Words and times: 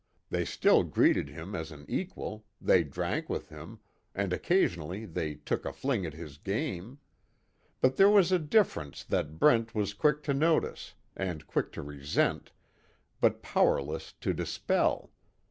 They 0.31 0.45
still 0.45 0.81
greeted 0.81 1.29
him 1.29 1.53
as 1.53 1.71
an 1.71 1.85
equal, 1.87 2.43
they 2.59 2.83
drank 2.83 3.29
with 3.29 3.49
him, 3.49 3.81
and 4.15 4.33
occasionally 4.33 5.05
they 5.05 5.35
took 5.35 5.63
a 5.63 5.71
fling 5.71 6.07
at 6.07 6.15
his 6.15 6.39
game. 6.39 6.97
But 7.81 7.97
there 7.97 8.09
was 8.09 8.31
a 8.31 8.39
difference 8.39 9.03
that 9.03 9.37
Brent 9.37 9.75
was 9.75 9.93
quick 9.93 10.23
to 10.23 10.33
notice, 10.33 10.95
and 11.15 11.45
quick 11.45 11.71
to 11.73 11.83
resent, 11.83 12.51
but 13.19 13.43
powerless 13.43 14.11
to 14.21 14.33
dispel. 14.33 15.11